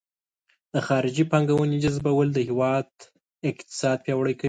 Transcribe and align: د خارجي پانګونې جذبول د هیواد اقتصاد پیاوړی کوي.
د 0.73 0.75
خارجي 0.87 1.23
پانګونې 1.31 1.77
جذبول 1.83 2.27
د 2.33 2.37
هیواد 2.47 2.89
اقتصاد 3.49 3.97
پیاوړی 4.05 4.33
کوي. 4.35 4.39